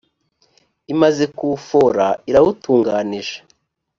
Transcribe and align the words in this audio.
imaze 0.93 1.23
kuwufora 1.37 2.05
irawutunganije. 2.29 3.37